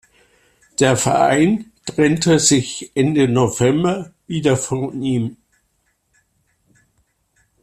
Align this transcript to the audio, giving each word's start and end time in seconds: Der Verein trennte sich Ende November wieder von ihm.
Der 0.79 0.97
Verein 0.97 1.71
trennte 1.85 2.39
sich 2.39 2.89
Ende 2.95 3.27
November 3.29 4.11
wieder 4.25 4.57
von 4.57 4.99
ihm. 4.99 5.37